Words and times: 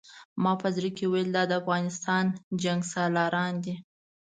ما 0.43 0.51
په 0.61 0.67
زړه 0.75 0.89
کې 0.97 1.05
ویل 1.11 1.29
دا 1.35 1.43
د 1.47 1.51
افغانستان 1.61 2.25
جنګسالاران 2.63 3.53
دي. 3.63 3.75